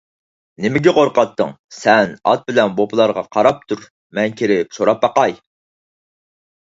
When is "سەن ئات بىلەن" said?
1.81-2.73